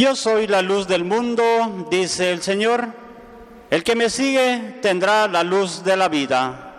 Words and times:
Yo 0.00 0.16
soy 0.16 0.46
la 0.46 0.62
luz 0.62 0.88
del 0.88 1.04
mundo, 1.04 1.86
dice 1.90 2.32
el 2.32 2.40
Señor. 2.40 2.88
El 3.68 3.84
que 3.84 3.94
me 3.94 4.08
sigue 4.08 4.78
tendrá 4.80 5.28
la 5.28 5.42
luz 5.42 5.84
de 5.84 5.94
la 5.94 6.08
vida. 6.08 6.69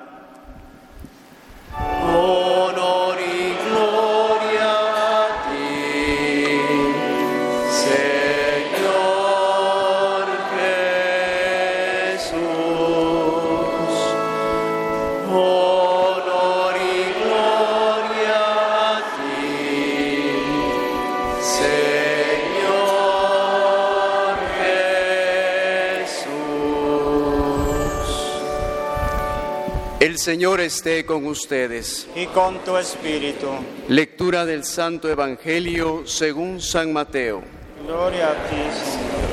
El 30.11 30.17
Señor 30.17 30.59
esté 30.59 31.05
con 31.05 31.25
ustedes. 31.25 32.05
Y 32.17 32.25
con 32.25 32.61
tu 32.65 32.75
espíritu. 32.75 33.47
Lectura 33.87 34.45
del 34.45 34.65
Santo 34.65 35.09
Evangelio 35.09 36.03
según 36.05 36.59
San 36.59 36.91
Mateo. 36.91 37.41
Gloria 37.85 38.31
a 38.31 38.49
ti, 38.49 38.57
Señor. 38.57 39.31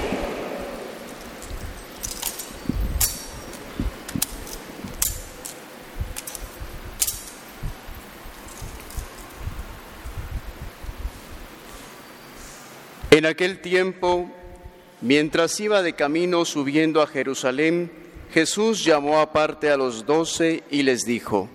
En 13.11 13.27
aquel 13.27 13.61
tiempo, 13.61 14.31
mientras 15.01 15.59
iba 15.59 15.83
de 15.83 15.95
camino 15.95 16.45
subiendo 16.45 17.03
a 17.03 17.09
Jerusalén, 17.09 17.91
Jesús 18.33 18.85
llamó 18.85 19.21
aparte 19.21 19.71
a 19.71 19.77
los 19.77 20.05
doce 20.05 20.63
y 20.71 20.83
les 20.83 21.07
dijo, 21.07 21.49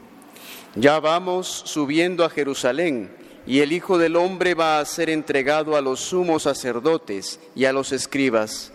Ya 0.75 0.99
vamos 0.99 1.63
subiendo 1.65 2.25
a 2.25 2.29
Jerusalén, 2.29 3.11
y 3.45 3.59
el 3.59 3.71
Hijo 3.71 3.97
del 3.97 4.15
Hombre 4.15 4.55
va 4.55 4.79
a 4.79 4.85
ser 4.85 5.09
entregado 5.09 5.75
a 5.75 5.81
los 5.81 5.99
sumos 5.99 6.43
sacerdotes 6.43 7.39
y 7.55 7.65
a 7.65 7.73
los 7.73 7.91
escribas, 7.91 8.71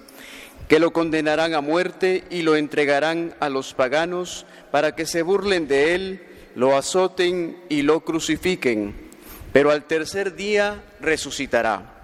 que 0.68 0.78
lo 0.78 0.92
condenarán 0.92 1.54
a 1.54 1.60
muerte 1.60 2.24
y 2.30 2.42
lo 2.42 2.54
entregarán 2.54 3.34
a 3.40 3.48
los 3.48 3.74
paganos 3.74 4.46
para 4.70 4.94
que 4.94 5.06
se 5.06 5.22
burlen 5.22 5.66
de 5.66 5.94
él, 5.94 6.22
lo 6.54 6.76
azoten 6.76 7.56
y 7.68 7.82
lo 7.82 8.00
crucifiquen, 8.04 8.94
pero 9.52 9.72
al 9.72 9.84
tercer 9.84 10.36
día 10.36 10.84
resucitará. 11.00 11.94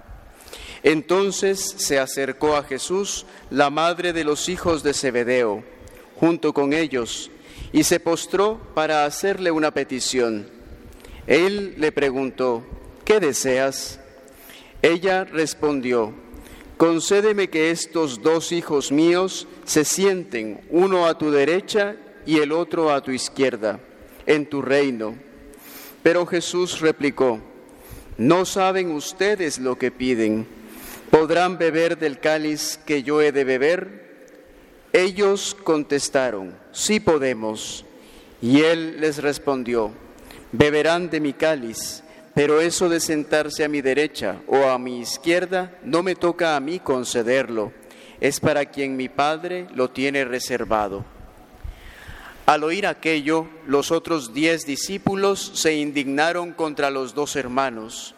Entonces 0.82 1.74
se 1.78 1.98
acercó 1.98 2.56
a 2.56 2.64
Jesús 2.64 3.26
la 3.50 3.70
madre 3.70 4.12
de 4.12 4.24
los 4.24 4.48
hijos 4.48 4.82
de 4.82 4.92
Zebedeo, 4.92 5.64
junto 6.24 6.54
con 6.54 6.72
ellos, 6.72 7.30
y 7.70 7.84
se 7.84 8.00
postró 8.00 8.58
para 8.72 9.04
hacerle 9.04 9.50
una 9.50 9.72
petición. 9.72 10.48
Él 11.26 11.74
le 11.76 11.92
preguntó, 11.92 12.64
¿qué 13.04 13.20
deseas? 13.20 14.00
Ella 14.80 15.24
respondió, 15.24 16.14
concédeme 16.78 17.50
que 17.50 17.70
estos 17.70 18.22
dos 18.22 18.52
hijos 18.52 18.90
míos 18.90 19.46
se 19.66 19.84
sienten, 19.84 20.62
uno 20.70 21.06
a 21.06 21.18
tu 21.18 21.30
derecha 21.30 21.96
y 22.24 22.38
el 22.38 22.52
otro 22.52 22.90
a 22.90 23.02
tu 23.02 23.10
izquierda, 23.10 23.80
en 24.24 24.46
tu 24.46 24.62
reino. 24.62 25.16
Pero 26.02 26.24
Jesús 26.24 26.80
replicó, 26.80 27.38
no 28.16 28.46
saben 28.46 28.92
ustedes 28.92 29.58
lo 29.58 29.76
que 29.76 29.90
piden. 29.90 30.46
¿Podrán 31.10 31.58
beber 31.58 31.98
del 31.98 32.18
cáliz 32.18 32.80
que 32.86 33.02
yo 33.02 33.20
he 33.20 33.30
de 33.30 33.44
beber? 33.44 34.04
Ellos 34.94 35.56
contestaron, 35.64 36.54
sí 36.70 37.00
podemos. 37.00 37.84
Y 38.40 38.60
él 38.60 39.00
les 39.00 39.20
respondió, 39.20 39.90
beberán 40.52 41.10
de 41.10 41.18
mi 41.18 41.32
cáliz, 41.32 42.04
pero 42.32 42.60
eso 42.60 42.88
de 42.88 43.00
sentarse 43.00 43.64
a 43.64 43.68
mi 43.68 43.80
derecha 43.80 44.36
o 44.46 44.68
a 44.68 44.78
mi 44.78 45.00
izquierda 45.00 45.76
no 45.82 46.04
me 46.04 46.14
toca 46.14 46.54
a 46.54 46.60
mí 46.60 46.78
concederlo, 46.78 47.72
es 48.20 48.38
para 48.38 48.66
quien 48.66 48.96
mi 48.96 49.08
Padre 49.08 49.66
lo 49.74 49.90
tiene 49.90 50.24
reservado. 50.24 51.04
Al 52.46 52.62
oír 52.62 52.86
aquello, 52.86 53.48
los 53.66 53.90
otros 53.90 54.32
diez 54.32 54.64
discípulos 54.64 55.50
se 55.54 55.74
indignaron 55.74 56.52
contra 56.52 56.90
los 56.90 57.14
dos 57.14 57.34
hermanos. 57.34 58.14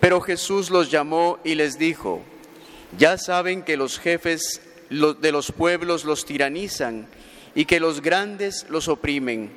Pero 0.00 0.20
Jesús 0.20 0.68
los 0.68 0.90
llamó 0.90 1.38
y 1.44 1.54
les 1.54 1.78
dijo, 1.78 2.20
ya 2.98 3.16
saben 3.16 3.62
que 3.62 3.78
los 3.78 3.98
jefes 3.98 4.60
de 5.20 5.32
los 5.32 5.52
pueblos 5.52 6.04
los 6.04 6.24
tiranizan 6.24 7.06
y 7.54 7.64
que 7.64 7.80
los 7.80 8.00
grandes 8.00 8.66
los 8.68 8.88
oprimen. 8.88 9.50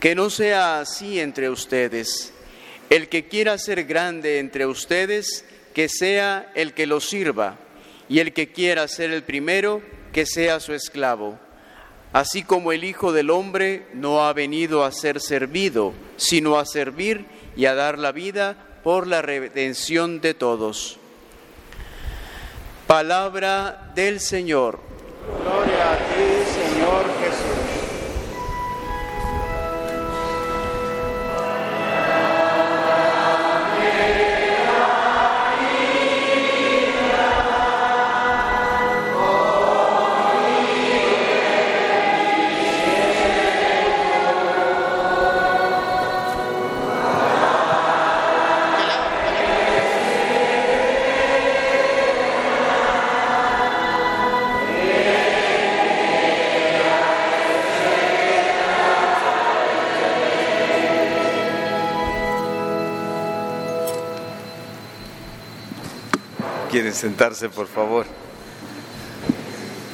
Que 0.00 0.14
no 0.14 0.30
sea 0.30 0.80
así 0.80 1.20
entre 1.20 1.48
ustedes. 1.48 2.32
El 2.90 3.08
que 3.08 3.26
quiera 3.26 3.58
ser 3.58 3.84
grande 3.84 4.38
entre 4.38 4.66
ustedes, 4.66 5.44
que 5.74 5.88
sea 5.88 6.50
el 6.54 6.72
que 6.72 6.86
los 6.86 7.08
sirva, 7.08 7.58
y 8.08 8.20
el 8.20 8.32
que 8.32 8.52
quiera 8.52 8.86
ser 8.88 9.10
el 9.10 9.24
primero, 9.24 9.82
que 10.12 10.26
sea 10.26 10.60
su 10.60 10.72
esclavo. 10.72 11.38
Así 12.12 12.42
como 12.42 12.72
el 12.72 12.84
Hijo 12.84 13.12
del 13.12 13.30
Hombre 13.30 13.86
no 13.92 14.24
ha 14.24 14.32
venido 14.32 14.84
a 14.84 14.92
ser 14.92 15.20
servido, 15.20 15.92
sino 16.16 16.58
a 16.58 16.64
servir 16.64 17.26
y 17.56 17.66
a 17.66 17.74
dar 17.74 17.98
la 17.98 18.12
vida 18.12 18.56
por 18.84 19.06
la 19.06 19.20
redención 19.20 20.20
de 20.20 20.34
todos. 20.34 20.98
Palabra 22.96 23.90
del 23.94 24.20
Señor. 24.20 24.78
Quieren 66.76 66.92
sentarse, 66.92 67.48
por 67.48 67.68
favor. 67.68 68.04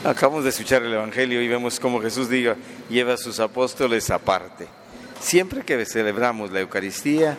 Acabamos 0.03 0.43
de 0.43 0.51
escuchar 0.51 0.83
el 0.83 0.93
Evangelio 0.93 1.41
y 1.41 1.47
vemos 1.47 1.79
cómo 1.79 2.01
Jesús 2.01 2.29
diga, 2.29 2.57
lleva 2.91 3.15
a 3.15 3.17
sus 3.17 3.39
apóstoles 3.39 4.11
aparte. 4.11 4.67
Siempre 5.21 5.63
que 5.63 5.87
celebramos 5.87 6.51
la 6.51 6.59
Eucaristía, 6.59 7.39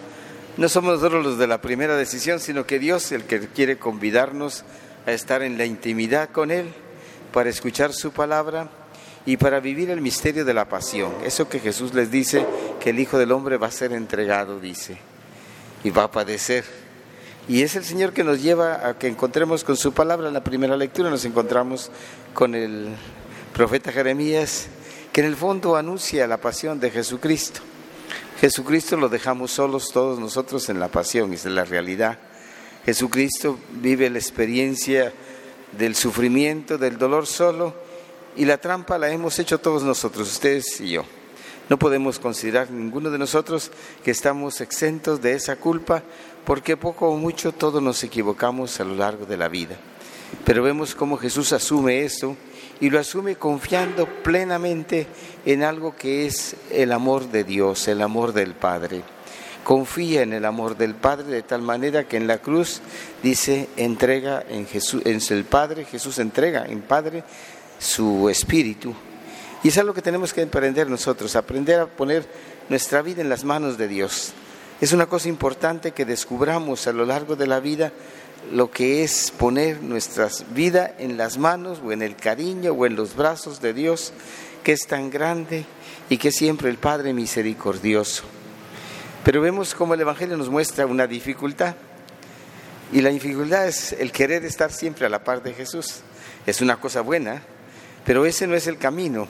no 0.55 0.69
somos 0.69 0.93
nosotros 0.93 1.25
los 1.25 1.37
de 1.37 1.47
la 1.47 1.59
primera 1.59 1.97
decisión, 1.97 2.39
sino 2.39 2.65
que 2.65 2.79
Dios 2.79 3.11
el 3.11 3.25
que 3.25 3.49
quiere 3.49 3.77
convidarnos 3.77 4.63
a 5.05 5.11
estar 5.11 5.41
en 5.41 5.57
la 5.57 5.65
intimidad 5.65 6.29
con 6.29 6.49
Él, 6.49 6.67
para 7.33 7.49
escuchar 7.49 7.91
su 7.91 8.13
palabra 8.13 8.69
y 9.25 9.35
para 9.35 9.59
vivir 9.59 9.89
el 9.89 9.99
misterio 9.99 10.45
de 10.45 10.53
la 10.53 10.69
pasión. 10.69 11.11
Eso 11.25 11.49
que 11.49 11.59
Jesús 11.59 11.93
les 11.93 12.09
dice, 12.09 12.45
que 12.79 12.91
el 12.91 12.99
Hijo 13.01 13.17
del 13.17 13.33
Hombre 13.33 13.57
va 13.57 13.67
a 13.67 13.71
ser 13.71 13.91
entregado, 13.91 14.61
dice, 14.61 14.99
y 15.83 15.89
va 15.89 16.03
a 16.03 16.11
padecer 16.11 16.82
y 17.47 17.61
es 17.61 17.75
el 17.75 17.83
Señor 17.83 18.13
que 18.13 18.23
nos 18.23 18.41
lleva 18.41 18.87
a 18.87 18.97
que 18.97 19.07
encontremos 19.07 19.63
con 19.63 19.75
su 19.75 19.93
palabra. 19.93 20.27
En 20.27 20.33
la 20.33 20.43
primera 20.43 20.77
lectura 20.77 21.09
nos 21.09 21.25
encontramos 21.25 21.91
con 22.33 22.55
el 22.55 22.89
profeta 23.53 23.91
Jeremías, 23.91 24.67
que 25.11 25.21
en 25.21 25.27
el 25.27 25.35
fondo 25.35 25.75
anuncia 25.75 26.25
la 26.25 26.37
pasión 26.37 26.79
de 26.79 26.89
Jesucristo. 26.89 27.59
Jesucristo 28.39 28.97
lo 28.97 29.09
dejamos 29.09 29.51
solos 29.51 29.91
todos 29.91 30.19
nosotros 30.19 30.69
en 30.69 30.79
la 30.79 30.87
pasión, 30.87 31.33
es 31.33 31.45
la 31.45 31.65
realidad. 31.65 32.17
Jesucristo 32.85 33.59
vive 33.71 34.09
la 34.09 34.19
experiencia 34.19 35.13
del 35.77 35.95
sufrimiento, 35.95 36.77
del 36.77 36.97
dolor 36.97 37.27
solo, 37.27 37.75
y 38.35 38.45
la 38.45 38.57
trampa 38.57 38.97
la 38.97 39.11
hemos 39.11 39.37
hecho 39.39 39.59
todos 39.59 39.83
nosotros, 39.83 40.31
ustedes 40.31 40.79
y 40.81 40.91
yo. 40.91 41.05
No 41.73 41.79
podemos 41.79 42.19
considerar 42.19 42.69
ninguno 42.69 43.09
de 43.09 43.17
nosotros 43.17 43.71
que 44.03 44.11
estamos 44.11 44.61
exentos 44.61 45.23
de 45.23 45.33
esa 45.33 45.55
culpa 45.55 46.03
porque 46.45 46.77
poco 46.77 47.09
o 47.09 47.17
mucho 47.17 47.51
todos 47.51 47.81
nos 47.81 48.03
equivocamos 48.03 48.79
a 48.79 48.83
lo 48.83 48.93
largo 48.93 49.25
de 49.25 49.37
la 49.37 49.47
vida. 49.47 49.75
Pero 50.45 50.61
vemos 50.61 50.93
cómo 50.93 51.17
Jesús 51.17 51.51
asume 51.51 52.03
esto 52.03 52.37
y 52.79 52.91
lo 52.91 52.99
asume 52.99 53.37
confiando 53.37 54.05
plenamente 54.21 55.07
en 55.47 55.63
algo 55.63 55.95
que 55.95 56.27
es 56.27 56.55
el 56.69 56.91
amor 56.91 57.31
de 57.31 57.43
Dios, 57.43 57.87
el 57.87 58.03
amor 58.03 58.33
del 58.33 58.53
Padre. 58.53 59.01
confía 59.63 60.21
en 60.21 60.33
el 60.33 60.45
amor 60.45 60.77
del 60.77 60.93
Padre 60.93 61.25
de 61.25 61.41
tal 61.41 61.63
manera 61.63 62.07
que 62.07 62.17
en 62.17 62.27
la 62.27 62.37
cruz 62.37 62.81
dice, 63.23 63.67
entrega 63.77 64.45
en 64.47 64.67
Jesús, 64.67 65.01
en 65.05 65.19
el 65.27 65.43
Padre, 65.45 65.85
Jesús 65.85 66.19
entrega 66.19 66.67
en 66.67 66.81
Padre 66.81 67.23
su 67.79 68.29
espíritu. 68.29 68.93
Y 69.63 69.69
es 69.69 69.77
algo 69.77 69.93
que 69.93 70.01
tenemos 70.01 70.33
que 70.33 70.41
aprender 70.41 70.89
nosotros, 70.89 71.35
aprender 71.35 71.79
a 71.79 71.87
poner 71.87 72.25
nuestra 72.69 73.01
vida 73.01 73.21
en 73.21 73.29
las 73.29 73.45
manos 73.45 73.77
de 73.77 73.87
Dios. 73.87 74.33
Es 74.81 74.91
una 74.91 75.05
cosa 75.05 75.29
importante 75.29 75.91
que 75.91 76.03
descubramos 76.03 76.87
a 76.87 76.93
lo 76.93 77.05
largo 77.05 77.37
de 77.37 77.47
la 77.47 77.61
vida 77.61 77.93
lo 78.51 78.69
que 78.69 79.05
es 79.05 79.31
poner 79.31 79.81
nuestra 79.81 80.27
vida 80.53 80.93
en 80.99 81.15
las 81.15 81.37
manos 81.37 81.79
o 81.83 81.93
en 81.93 82.01
el 82.01 82.17
cariño 82.17 82.73
o 82.73 82.85
en 82.85 82.97
los 82.97 83.15
brazos 83.15 83.61
de 83.61 83.73
Dios, 83.73 84.11
que 84.65 84.73
es 84.73 84.85
tan 84.85 85.09
grande 85.09 85.65
y 86.09 86.17
que 86.17 86.27
es 86.27 86.35
siempre 86.35 86.69
el 86.69 86.77
Padre 86.77 87.13
misericordioso. 87.13 88.23
Pero 89.23 89.39
vemos 89.39 89.73
cómo 89.73 89.93
el 89.93 90.01
Evangelio 90.01 90.35
nos 90.35 90.49
muestra 90.49 90.85
una 90.85 91.07
dificultad. 91.07 91.75
Y 92.91 92.99
la 92.99 93.09
dificultad 93.09 93.67
es 93.67 93.93
el 93.93 94.11
querer 94.11 94.43
estar 94.43 94.71
siempre 94.71 95.05
a 95.05 95.09
la 95.09 95.23
par 95.23 95.41
de 95.41 95.53
Jesús. 95.53 96.01
Es 96.45 96.59
una 96.59 96.75
cosa 96.75 96.99
buena, 96.99 97.41
pero 98.05 98.25
ese 98.25 98.45
no 98.45 98.55
es 98.55 98.67
el 98.67 98.77
camino. 98.77 99.27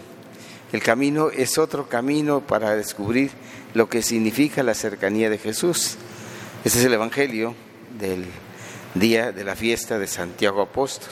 El 0.74 0.82
camino 0.82 1.30
es 1.30 1.60
otro 1.60 1.88
camino 1.88 2.42
para 2.42 2.76
descubrir 2.76 3.30
lo 3.76 3.90
que 3.90 4.02
significa 4.02 4.64
la 4.64 4.74
cercanía 4.74 5.30
de 5.30 5.38
Jesús. 5.38 5.98
Ese 6.66 6.80
es 6.80 6.86
el 6.86 6.96
Evangelio 6.96 7.54
del 8.00 8.26
día 8.96 9.32
de 9.32 9.44
la 9.44 9.56
fiesta 9.56 10.00
de 10.00 10.08
Santiago 10.08 10.64
Apóstol. 10.64 11.12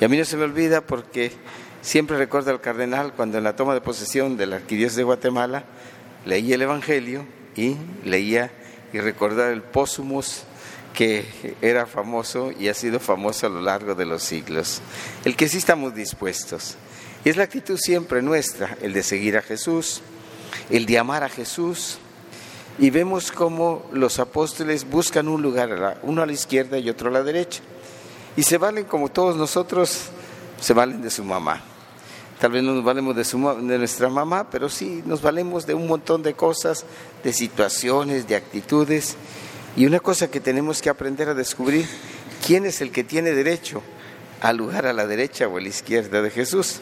Y 0.00 0.04
a 0.06 0.08
mí 0.08 0.16
no 0.16 0.24
se 0.24 0.38
me 0.38 0.44
olvida 0.44 0.80
porque 0.80 1.30
siempre 1.82 2.16
recuerdo 2.16 2.52
al 2.52 2.62
cardenal 2.62 3.12
cuando 3.12 3.36
en 3.36 3.44
la 3.44 3.54
toma 3.54 3.74
de 3.74 3.82
posesión 3.82 4.38
de 4.38 4.46
la 4.46 4.56
arquidiócesis 4.56 4.96
de 4.96 5.04
Guatemala 5.04 5.64
leía 6.24 6.54
el 6.54 6.62
Evangelio 6.62 7.26
y 7.56 7.76
leía 8.06 8.50
y 8.94 9.00
recordaba 9.00 9.50
el 9.50 9.60
Pósumos 9.60 10.44
que 10.94 11.26
era 11.60 11.84
famoso 11.84 12.50
y 12.58 12.68
ha 12.68 12.74
sido 12.74 12.98
famoso 12.98 13.46
a 13.46 13.50
lo 13.50 13.60
largo 13.60 13.94
de 13.94 14.06
los 14.06 14.22
siglos. 14.22 14.80
El 15.26 15.36
que 15.36 15.50
sí 15.50 15.58
estamos 15.58 15.94
dispuestos. 15.94 16.78
Y 17.24 17.28
es 17.28 17.36
la 17.36 17.44
actitud 17.44 17.78
siempre 17.78 18.22
nuestra, 18.22 18.78
el 18.80 18.92
de 18.92 19.02
seguir 19.02 19.36
a 19.36 19.42
Jesús, 19.42 20.00
el 20.70 20.86
de 20.86 20.98
amar 20.98 21.22
a 21.22 21.28
Jesús. 21.28 21.98
Y 22.78 22.88
vemos 22.88 23.30
cómo 23.30 23.84
los 23.92 24.18
apóstoles 24.18 24.88
buscan 24.88 25.28
un 25.28 25.42
lugar, 25.42 26.00
uno 26.02 26.22
a 26.22 26.26
la 26.26 26.32
izquierda 26.32 26.78
y 26.78 26.88
otro 26.88 27.10
a 27.10 27.12
la 27.12 27.22
derecha. 27.22 27.60
Y 28.36 28.42
se 28.42 28.56
valen 28.56 28.84
como 28.84 29.10
todos 29.10 29.36
nosotros, 29.36 30.04
se 30.60 30.72
valen 30.72 31.02
de 31.02 31.10
su 31.10 31.22
mamá. 31.22 31.62
Tal 32.40 32.52
vez 32.52 32.62
no 32.62 32.72
nos 32.72 32.84
valemos 32.84 33.14
de, 33.14 33.22
de 33.22 33.78
nuestra 33.78 34.08
mamá, 34.08 34.48
pero 34.48 34.70
sí 34.70 35.02
nos 35.04 35.20
valemos 35.20 35.66
de 35.66 35.74
un 35.74 35.86
montón 35.86 36.22
de 36.22 36.32
cosas, 36.32 36.86
de 37.22 37.34
situaciones, 37.34 38.26
de 38.28 38.36
actitudes. 38.36 39.16
Y 39.76 39.84
una 39.84 40.00
cosa 40.00 40.30
que 40.30 40.40
tenemos 40.40 40.80
que 40.80 40.88
aprender 40.88 41.28
a 41.28 41.34
descubrir, 41.34 41.86
¿quién 42.46 42.64
es 42.64 42.80
el 42.80 42.92
que 42.92 43.04
tiene 43.04 43.32
derecho 43.32 43.82
al 44.40 44.56
lugar 44.56 44.86
a 44.86 44.94
la 44.94 45.06
derecha 45.06 45.48
o 45.48 45.58
a 45.58 45.60
la 45.60 45.68
izquierda 45.68 46.22
de 46.22 46.30
Jesús? 46.30 46.80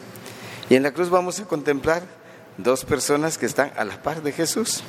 Y 0.69 0.75
en 0.75 0.83
la 0.83 0.91
cruz 0.91 1.09
vamos 1.09 1.39
a 1.39 1.45
contemplar 1.45 2.03
dos 2.57 2.85
personas 2.85 3.37
que 3.37 3.47
están 3.47 3.71
a 3.75 3.83
la 3.83 4.01
par 4.01 4.21
de 4.21 4.31
Jesús. 4.31 4.83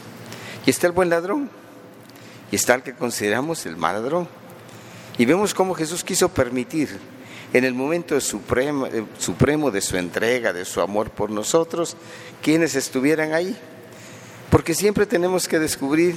Y 0.67 0.71
está 0.71 0.87
el 0.87 0.93
buen 0.93 1.09
ladrón 1.09 1.51
y 2.53 2.57
está 2.57 2.75
el 2.75 2.83
que 2.83 2.95
consideramos 2.95 3.65
el 3.65 3.77
mal 3.77 3.95
ladrón. 3.95 4.29
Y 5.17 5.25
vemos 5.25 5.55
cómo 5.55 5.75
Jesús 5.75 6.05
quiso 6.05 6.29
permitir 6.29 6.99
en 7.53 7.65
el 7.65 7.75
momento 7.75 8.21
supremo, 8.21 8.87
eh, 8.87 9.05
supremo 9.19 9.71
de 9.71 9.81
su 9.81 9.97
entrega, 9.97 10.53
de 10.53 10.65
su 10.65 10.81
amor 10.81 11.11
por 11.11 11.31
nosotros, 11.31 11.97
quienes 12.43 12.75
estuvieran 12.75 13.33
ahí. 13.33 13.57
Porque 14.51 14.75
siempre 14.75 15.07
tenemos 15.07 15.49
que 15.49 15.59
descubrir 15.59 16.17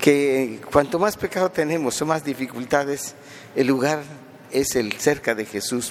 que 0.00 0.60
cuanto 0.72 0.98
más 0.98 1.16
pecado 1.16 1.50
tenemos 1.50 2.00
o 2.00 2.06
más 2.06 2.24
dificultades, 2.24 3.14
el 3.54 3.66
lugar 3.66 4.02
es 4.50 4.76
el 4.76 4.92
cerca 4.94 5.34
de 5.34 5.44
Jesús, 5.44 5.90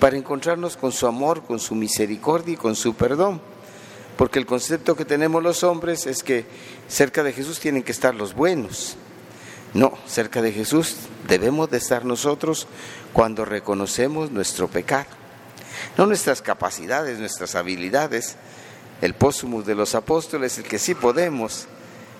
para 0.00 0.16
encontrarnos 0.16 0.76
con 0.76 0.92
su 0.92 1.06
amor, 1.06 1.44
con 1.44 1.58
su 1.58 1.74
misericordia 1.74 2.54
y 2.54 2.56
con 2.56 2.76
su 2.76 2.94
perdón. 2.94 3.40
Porque 4.16 4.38
el 4.38 4.46
concepto 4.46 4.96
que 4.96 5.04
tenemos 5.04 5.42
los 5.42 5.64
hombres 5.64 6.06
es 6.06 6.22
que 6.22 6.46
cerca 6.88 7.22
de 7.22 7.32
Jesús 7.32 7.58
tienen 7.58 7.82
que 7.82 7.92
estar 7.92 8.14
los 8.14 8.34
buenos. 8.34 8.96
No, 9.72 9.98
cerca 10.06 10.40
de 10.40 10.52
Jesús 10.52 10.96
debemos 11.26 11.68
de 11.70 11.78
estar 11.78 12.04
nosotros 12.04 12.68
cuando 13.12 13.44
reconocemos 13.44 14.30
nuestro 14.30 14.68
pecado. 14.68 15.06
No 15.98 16.06
nuestras 16.06 16.42
capacidades, 16.42 17.18
nuestras 17.18 17.56
habilidades. 17.56 18.36
El 19.00 19.14
póstumo 19.14 19.62
de 19.62 19.74
los 19.74 19.96
apóstoles, 19.96 20.58
el 20.58 20.64
que 20.64 20.78
sí 20.78 20.94
podemos. 20.94 21.66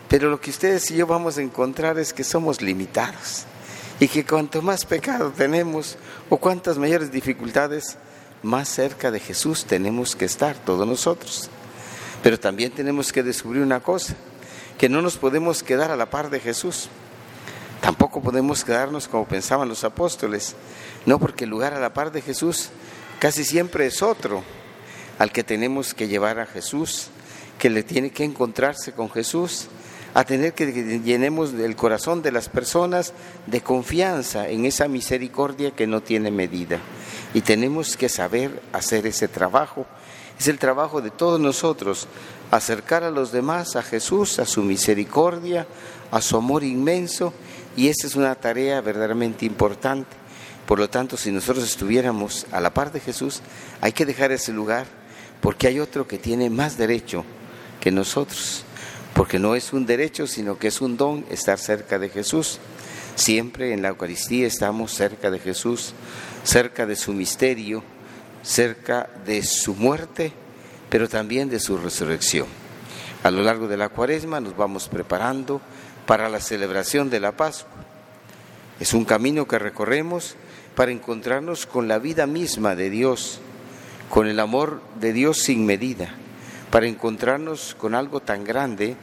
Pero 0.09 0.31
lo 0.31 0.41
que 0.41 0.51
ustedes 0.51 0.91
y 0.91 0.97
yo 0.97 1.07
vamos 1.07 1.39
a 1.39 1.43
encontrar 1.43 1.99
es 1.99 2.13
que 2.13 2.25
somos 2.25 2.61
limitados 2.61 3.47
y 4.01 4.09
que 4.09 4.25
cuanto 4.25 4.63
más 4.63 4.85
pecado 4.85 5.33
tenemos 5.37 5.97
o 6.29 6.37
cuantas 6.37 6.79
mayores 6.79 7.13
dificultades, 7.13 7.97
más 8.43 8.69
cerca 8.69 9.11
de 9.11 9.21
Jesús 9.21 9.65
tenemos 9.65 10.17
que 10.17 10.25
estar 10.25 10.57
todos 10.57 10.87
nosotros. 10.87 11.49
Pero 12.23 12.39
también 12.39 12.73
tenemos 12.73 13.13
que 13.13 13.23
descubrir 13.23 13.63
una 13.63 13.81
cosa, 13.81 14.15
que 14.79 14.89
no 14.89 15.03
nos 15.03 15.17
podemos 15.17 15.63
quedar 15.63 15.91
a 15.91 15.97
la 15.97 16.11
par 16.11 16.31
de 16.31 16.41
Jesús. 16.41 16.89
Tampoco 17.81 18.23
podemos 18.23 18.65
quedarnos 18.65 19.09
como 19.09 19.27
pensaban 19.27 19.69
los 19.69 19.85
apóstoles, 19.85 20.57
no 21.07 21.19
porque 21.19 21.45
el 21.45 21.51
lugar 21.51 21.75
a 21.75 21.81
la 21.81 21.95
par 21.95 22.13
de 22.13 22.23
Jesús 22.23 22.71
casi 23.19 23.45
siempre 23.45 23.87
es 23.87 24.03
otro 24.03 24.43
al 25.19 25.31
que 25.33 25.45
tenemos 25.45 25.95
que 25.95 26.09
llevar 26.09 26.41
a 26.41 26.47
Jesús, 26.47 27.09
que 27.59 27.71
le 27.71 27.83
tiene 27.83 28.11
que 28.11 28.25
encontrarse 28.25 28.93
con 28.93 29.11
Jesús 29.11 29.69
a 30.15 30.25
tener 30.25 30.55
que 30.55 31.01
llenemos 31.01 31.53
el 31.53 31.75
corazón 31.75 32.23
de 32.23 32.31
las 32.31 32.49
personas 32.49 33.13
de 33.47 33.61
confianza 33.61 34.49
en 34.49 34.65
esa 34.65 34.87
misericordia 34.87 35.73
que 35.73 35.89
no 35.89 36.03
tiene 36.03 36.31
medida. 36.31 36.79
Y 37.35 37.41
tenemos 37.41 37.97
que 37.97 38.09
saber 38.09 38.63
hacer 38.73 39.09
ese 39.09 39.27
trabajo. 39.27 39.87
Es 40.39 40.47
el 40.47 40.61
trabajo 40.61 41.03
de 41.03 41.11
todos 41.11 41.41
nosotros, 41.41 42.07
acercar 42.53 43.03
a 43.03 43.11
los 43.11 43.33
demás 43.33 43.75
a 43.75 43.83
Jesús, 43.83 44.39
a 44.39 44.47
su 44.47 44.63
misericordia, 44.63 45.67
a 46.13 46.21
su 46.21 46.37
amor 46.37 46.63
inmenso. 46.63 47.33
Y 47.77 47.89
esa 47.89 48.07
es 48.07 48.15
una 48.15 48.37
tarea 48.37 48.81
verdaderamente 48.81 49.45
importante. 49.45 50.17
Por 50.65 50.79
lo 50.79 50.89
tanto, 50.89 51.17
si 51.17 51.33
nosotros 51.33 51.65
estuviéramos 51.65 52.47
a 52.53 52.61
la 52.61 52.73
par 52.73 52.93
de 52.93 53.01
Jesús, 53.01 53.43
hay 53.81 53.91
que 53.91 54.07
dejar 54.07 54.31
ese 54.31 54.53
lugar, 54.53 54.87
porque 55.41 55.67
hay 55.67 55.81
otro 55.81 56.07
que 56.07 56.19
tiene 56.19 56.51
más 56.51 56.79
derecho 56.79 57.25
que 57.81 57.91
nosotros 57.91 58.65
porque 59.15 59.39
no 59.39 59.55
es 59.55 59.73
un 59.73 59.87
derecho, 59.87 60.27
sino 60.27 60.59
que 60.59 60.69
es 60.69 60.81
un 60.81 60.97
don 60.97 61.25
estar 61.31 61.59
cerca 61.59 61.99
de 61.99 62.09
Jesús. 62.09 62.59
Siempre 63.15 63.73
en 63.73 63.81
la 63.81 63.89
Eucaristía 63.89 64.47
estamos 64.47 64.93
cerca 64.93 65.31
de 65.31 65.39
Jesús, 65.39 65.95
cerca 66.43 66.85
de 66.85 66.97
su 66.97 67.13
misterio, 67.13 67.85
cerca 68.43 69.09
de 69.25 69.45
su 69.45 69.75
muerte, 69.77 70.33
pero 70.91 71.09
también 71.09 71.49
de 71.49 71.61
su 71.61 71.79
resurrección. 71.79 72.49
A 73.23 73.31
lo 73.31 73.43
largo 73.43 73.69
de 73.69 73.77
la 73.77 73.89
cuaresma 73.89 74.41
nos 74.41 74.57
vamos 74.57 74.89
preparando 74.89 75.61
para 76.07 76.29
la 76.29 76.41
celebración 76.41 77.09
de 77.09 77.21
la 77.21 77.33
Pascua. 77.37 77.85
Es 78.81 78.93
un 78.93 79.05
camino 79.05 79.47
que 79.47 79.61
recorremos 79.61 80.35
para 80.75 80.91
encontrarnos 80.91 81.67
con 81.67 81.87
la 81.87 82.01
vida 82.01 82.27
misma 82.27 82.75
de 82.75 82.91
Dios, 82.91 83.39
con 84.11 84.27
el 84.27 84.41
amor 84.41 84.83
de 85.01 85.13
Dios 85.13 85.39
sin 85.39 85.65
medida 85.65 86.17
para 86.75 86.89
encontrarnos 86.89 87.77
con 87.79 87.95
algo 87.95 88.19
tan 88.19 88.43
grande 88.43 88.97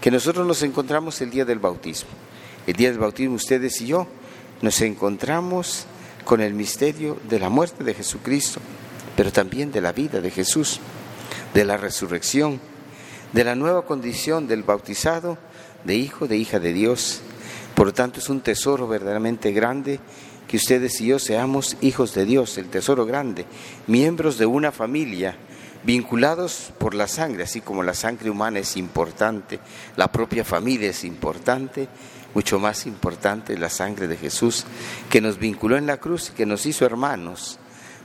que 0.00 0.10
nosotros 0.10 0.46
nos 0.46 0.62
encontramos 0.62 1.20
el 1.20 1.28
día 1.28 1.44
del 1.44 1.58
bautismo. 1.58 2.08
El 2.66 2.72
día 2.72 2.88
del 2.88 2.98
bautismo 2.98 3.34
ustedes 3.34 3.78
y 3.82 3.88
yo 3.88 4.06
nos 4.62 4.80
encontramos 4.80 5.84
con 6.24 6.40
el 6.40 6.54
misterio 6.54 7.18
de 7.28 7.38
la 7.38 7.50
muerte 7.50 7.84
de 7.84 7.92
Jesucristo, 7.92 8.60
pero 9.18 9.30
también 9.30 9.70
de 9.70 9.82
la 9.82 9.92
vida 9.92 10.22
de 10.22 10.30
Jesús, 10.30 10.80
de 11.52 11.66
la 11.66 11.76
resurrección, 11.76 12.58
de 13.34 13.44
la 13.44 13.54
nueva 13.54 13.84
condición 13.84 14.48
del 14.48 14.62
bautizado, 14.62 15.36
de 15.84 15.96
hijo, 15.96 16.26
de 16.26 16.38
hija 16.38 16.58
de 16.58 16.72
Dios. 16.72 17.20
Por 17.74 17.88
lo 17.88 17.92
tanto, 17.92 18.20
es 18.20 18.30
un 18.30 18.40
tesoro 18.40 18.88
verdaderamente 18.88 19.52
grande 19.52 20.00
que 20.48 20.56
ustedes 20.56 20.98
y 21.02 21.08
yo 21.08 21.18
seamos 21.18 21.76
hijos 21.82 22.14
de 22.14 22.24
Dios, 22.24 22.56
el 22.56 22.70
tesoro 22.70 23.04
grande, 23.04 23.44
miembros 23.86 24.38
de 24.38 24.46
una 24.46 24.72
familia 24.72 25.36
vinculados 25.84 26.72
por 26.78 26.94
la 26.94 27.08
sangre, 27.08 27.44
así 27.44 27.60
como 27.60 27.82
la 27.82 27.94
sangre 27.94 28.30
humana 28.30 28.58
es 28.58 28.76
importante, 28.76 29.60
la 29.96 30.12
propia 30.12 30.44
familia 30.44 30.90
es 30.90 31.04
importante, 31.04 31.88
mucho 32.34 32.58
más 32.58 32.86
importante 32.86 33.58
la 33.58 33.70
sangre 33.70 34.06
de 34.06 34.16
Jesús, 34.16 34.64
que 35.08 35.20
nos 35.20 35.38
vinculó 35.38 35.76
en 35.76 35.86
la 35.86 35.96
cruz 35.96 36.30
y 36.30 36.32
que 36.32 36.46
nos 36.46 36.66
hizo 36.66 36.84
hermanos. 36.84 37.58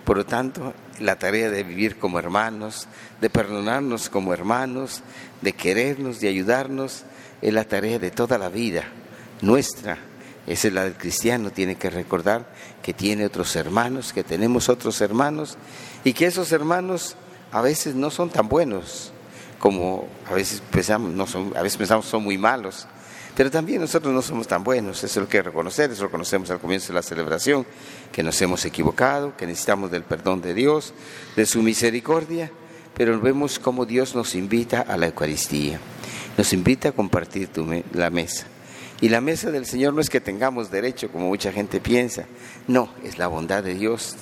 Por 0.04 0.18
lo 0.18 0.26
tanto, 0.26 0.74
la 1.00 1.18
tarea 1.18 1.50
de 1.50 1.64
vivir 1.64 1.98
como 1.98 2.20
hermanos, 2.20 2.88
de 3.22 3.30
perdonarnos 3.30 4.10
como 4.10 4.34
hermanos, 4.34 5.02
de 5.42 5.54
querernos, 5.54 6.20
de 6.20 6.28
ayudarnos, 6.28 7.04
es 7.42 7.54
la 7.54 7.66
tarea 7.66 8.00
de 8.00 8.12
toda 8.12 8.38
la 8.38 8.50
vida, 8.50 8.84
nuestra. 9.42 9.98
Esa 10.48 10.68
es 10.68 10.74
la 10.74 10.84
del 10.84 10.94
cristiano, 10.94 11.50
tiene 11.50 11.76
que 11.76 11.90
recordar 11.90 12.46
que 12.84 12.94
tiene 12.94 13.26
otros 13.26 13.56
hermanos, 13.56 14.14
que 14.14 14.24
tenemos 14.24 14.70
otros 14.70 15.02
hermanos 15.02 15.58
y 16.04 16.14
que 16.14 16.28
esos 16.28 16.52
hermanos 16.52 17.16
a 17.56 17.62
veces 17.62 17.96
no 17.96 18.12
son 18.12 18.30
tan 18.30 18.50
buenos 18.50 19.14
como 19.60 20.10
a 20.30 20.34
veces 20.34 20.62
pensamos, 20.70 21.12
no 21.12 21.26
son, 21.26 21.54
a 21.56 21.62
veces 21.62 21.78
pensamos 21.78 22.06
son 22.06 22.22
muy 22.22 22.38
malos, 22.38 22.86
Pero 23.34 23.50
también 23.50 23.80
nosotros 23.80 24.14
no 24.14 24.22
somos 24.22 24.46
tan 24.46 24.62
buenos, 24.62 24.98
eso 24.98 25.06
es 25.06 25.24
lo 25.24 25.30
que 25.30 25.42
reconocer, 25.42 25.90
eso 25.90 26.04
lo 26.04 26.12
conocemos 26.12 26.50
al 26.52 26.60
comienzo 26.60 26.90
de 26.90 26.96
la 26.96 27.02
celebración, 27.02 27.66
que 28.12 28.24
nos 28.24 28.42
hemos 28.42 28.66
equivocado, 28.66 29.38
que 29.38 29.48
necesitamos 29.48 29.90
del 29.90 30.04
perdón 30.04 30.42
de 30.42 30.54
Dios, 30.54 30.94
de 31.38 31.46
su 31.46 31.62
misericordia, 31.62 32.52
pero 32.94 33.22
vemos 33.22 33.58
cómo 33.58 33.86
Dios 33.86 34.16
nos 34.16 34.36
invita 34.36 34.82
a 34.82 34.98
la 34.98 35.08
Eucaristía, 35.08 35.80
nos 36.38 36.52
invita 36.52 36.90
a 36.90 36.92
compartir 36.92 37.50
la 37.94 38.10
mesa. 38.10 38.48
Y 39.00 39.08
la 39.08 39.22
mesa 39.22 39.50
del 39.50 39.66
Señor 39.66 39.94
no 39.94 40.02
es 40.02 40.10
que 40.10 40.20
tengamos 40.20 40.72
derecho, 40.72 41.10
como 41.10 41.30
mucha 41.30 41.54
gente 41.54 41.80
piensa, 41.80 42.26
no, 42.68 42.90
es 43.02 43.18
la 43.18 43.28
bondad 43.28 43.64
de 43.64 43.76
Dios, 43.76 44.18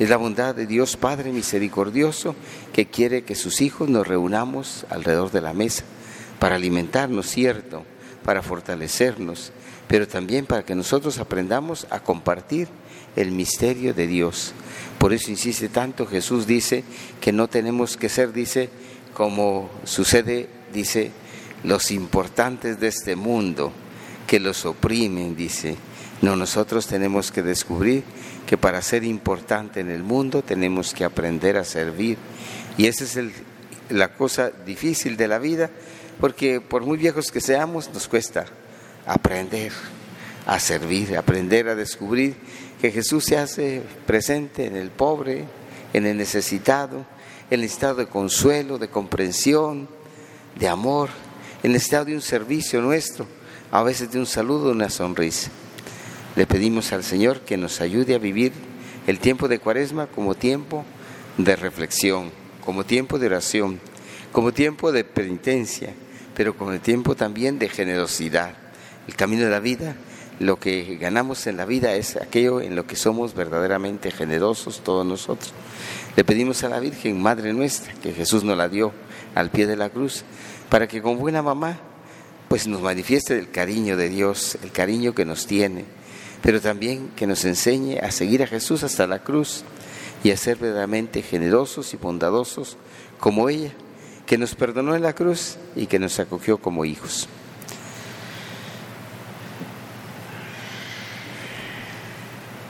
es 0.00 0.08
la 0.08 0.16
bondad 0.16 0.54
de 0.54 0.66
Dios 0.66 0.96
Padre 0.96 1.30
misericordioso 1.30 2.34
que 2.72 2.86
quiere 2.86 3.22
que 3.22 3.34
sus 3.34 3.60
hijos 3.60 3.90
nos 3.90 4.06
reunamos 4.08 4.86
alrededor 4.88 5.30
de 5.30 5.42
la 5.42 5.52
mesa 5.52 5.84
para 6.38 6.54
alimentarnos, 6.54 7.26
cierto, 7.26 7.84
para 8.24 8.40
fortalecernos, 8.40 9.52
pero 9.88 10.08
también 10.08 10.46
para 10.46 10.64
que 10.64 10.74
nosotros 10.74 11.18
aprendamos 11.18 11.86
a 11.90 12.00
compartir 12.00 12.68
el 13.14 13.30
misterio 13.30 13.92
de 13.92 14.06
Dios. 14.06 14.54
Por 14.96 15.12
eso 15.12 15.30
insiste 15.30 15.68
tanto, 15.68 16.06
Jesús 16.06 16.46
dice 16.46 16.82
que 17.20 17.32
no 17.32 17.48
tenemos 17.48 17.98
que 17.98 18.08
ser, 18.08 18.32
dice, 18.32 18.70
como 19.12 19.68
sucede, 19.84 20.48
dice, 20.72 21.10
los 21.62 21.90
importantes 21.90 22.80
de 22.80 22.88
este 22.88 23.16
mundo, 23.16 23.70
que 24.26 24.40
los 24.40 24.64
oprimen, 24.64 25.36
dice. 25.36 25.76
No, 26.22 26.36
nosotros 26.36 26.86
tenemos 26.86 27.32
que 27.32 27.42
descubrir 27.42 28.02
que 28.50 28.58
para 28.58 28.82
ser 28.82 29.04
importante 29.04 29.78
en 29.78 29.92
el 29.92 30.02
mundo 30.02 30.42
tenemos 30.42 30.92
que 30.92 31.04
aprender 31.04 31.56
a 31.56 31.62
servir. 31.62 32.18
Y 32.76 32.86
esa 32.86 33.04
es 33.04 33.16
la 33.90 34.12
cosa 34.14 34.50
difícil 34.50 35.16
de 35.16 35.28
la 35.28 35.38
vida, 35.38 35.70
porque 36.18 36.60
por 36.60 36.82
muy 36.84 36.98
viejos 36.98 37.30
que 37.30 37.40
seamos, 37.40 37.88
nos 37.94 38.08
cuesta 38.08 38.46
aprender 39.06 39.70
a 40.46 40.58
servir, 40.58 41.16
aprender 41.16 41.68
a 41.68 41.76
descubrir 41.76 42.34
que 42.80 42.90
Jesús 42.90 43.26
se 43.26 43.38
hace 43.38 43.82
presente 44.04 44.66
en 44.66 44.74
el 44.74 44.90
pobre, 44.90 45.44
en 45.92 46.04
el 46.06 46.16
necesitado, 46.16 47.06
en 47.52 47.60
el 47.60 47.66
estado 47.66 47.94
de 47.94 48.06
consuelo, 48.06 48.78
de 48.78 48.88
comprensión, 48.88 49.88
de 50.58 50.66
amor, 50.66 51.10
en 51.62 51.70
el 51.70 51.76
estado 51.76 52.06
de 52.06 52.16
un 52.16 52.20
servicio 52.20 52.80
nuestro, 52.80 53.28
a 53.70 53.84
veces 53.84 54.10
de 54.10 54.18
un 54.18 54.26
saludo, 54.26 54.72
una 54.72 54.90
sonrisa. 54.90 55.52
Le 56.36 56.46
pedimos 56.46 56.92
al 56.92 57.02
Señor 57.02 57.40
que 57.40 57.56
nos 57.56 57.80
ayude 57.80 58.14
a 58.14 58.18
vivir 58.18 58.52
el 59.06 59.18
tiempo 59.18 59.48
de 59.48 59.58
Cuaresma 59.58 60.06
como 60.06 60.36
tiempo 60.36 60.84
de 61.36 61.56
reflexión, 61.56 62.30
como 62.64 62.84
tiempo 62.84 63.18
de 63.18 63.26
oración, 63.26 63.80
como 64.30 64.52
tiempo 64.52 64.92
de 64.92 65.02
penitencia, 65.02 65.92
pero 66.36 66.56
como 66.56 66.78
tiempo 66.78 67.16
también 67.16 67.58
de 67.58 67.68
generosidad. 67.68 68.54
El 69.08 69.16
camino 69.16 69.44
de 69.44 69.50
la 69.50 69.58
vida, 69.58 69.96
lo 70.38 70.60
que 70.60 70.96
ganamos 71.00 71.46
en 71.48 71.56
la 71.56 71.64
vida 71.64 71.94
es 71.94 72.16
aquello 72.16 72.60
en 72.60 72.76
lo 72.76 72.86
que 72.86 72.94
somos 72.94 73.34
verdaderamente 73.34 74.12
generosos 74.12 74.82
todos 74.84 75.04
nosotros. 75.04 75.52
Le 76.16 76.22
pedimos 76.24 76.62
a 76.62 76.68
la 76.68 76.78
Virgen, 76.78 77.20
Madre 77.20 77.52
nuestra, 77.52 77.92
que 77.94 78.12
Jesús 78.12 78.44
nos 78.44 78.56
la 78.56 78.68
dio 78.68 78.92
al 79.34 79.50
pie 79.50 79.66
de 79.66 79.76
la 79.76 79.90
cruz, 79.90 80.22
para 80.68 80.86
que 80.86 81.02
con 81.02 81.18
buena 81.18 81.42
mamá 81.42 81.80
pues 82.48 82.66
nos 82.66 82.82
manifieste 82.82 83.38
el 83.38 83.50
cariño 83.50 83.96
de 83.96 84.08
Dios, 84.08 84.58
el 84.62 84.72
cariño 84.72 85.14
que 85.14 85.24
nos 85.24 85.46
tiene, 85.46 85.84
pero 86.42 86.60
también 86.60 87.10
que 87.16 87.26
nos 87.26 87.44
enseñe 87.44 87.98
a 87.98 88.10
seguir 88.10 88.42
a 88.42 88.46
Jesús 88.46 88.82
hasta 88.82 89.06
la 89.06 89.22
cruz 89.22 89.64
y 90.22 90.30
a 90.30 90.36
ser 90.36 90.56
verdaderamente 90.56 91.22
generosos 91.22 91.94
y 91.94 91.96
bondadosos 91.96 92.76
como 93.18 93.48
ella, 93.48 93.72
que 94.26 94.38
nos 94.38 94.54
perdonó 94.54 94.94
en 94.94 95.02
la 95.02 95.14
cruz 95.14 95.56
y 95.76 95.86
que 95.86 95.98
nos 95.98 96.18
acogió 96.20 96.58
como 96.58 96.84
hijos. 96.84 97.28